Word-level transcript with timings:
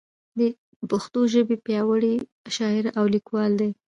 دی 0.37 0.47
د 0.79 0.81
پښتو 0.91 1.19
ژبې 1.33 1.57
پیاوړی 1.65 2.13
شاعر 2.55 2.85
او 2.99 3.05
لیکوال 3.13 3.51
دی. 3.61 3.69